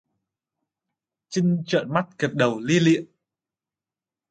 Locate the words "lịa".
2.79-3.01